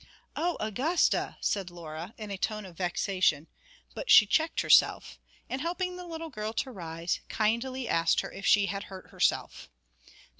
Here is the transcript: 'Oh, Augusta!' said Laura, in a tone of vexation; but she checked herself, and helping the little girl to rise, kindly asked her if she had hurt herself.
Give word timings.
'Oh, 0.35 0.57
Augusta!' 0.59 1.37
said 1.41 1.69
Laura, 1.69 2.15
in 2.17 2.31
a 2.31 2.35
tone 2.39 2.65
of 2.65 2.75
vexation; 2.77 3.45
but 3.93 4.09
she 4.09 4.25
checked 4.25 4.61
herself, 4.61 5.19
and 5.47 5.61
helping 5.61 5.95
the 5.95 6.07
little 6.07 6.31
girl 6.31 6.53
to 6.53 6.71
rise, 6.71 7.19
kindly 7.29 7.87
asked 7.87 8.21
her 8.21 8.31
if 8.31 8.43
she 8.43 8.65
had 8.65 8.85
hurt 8.85 9.11
herself. 9.11 9.69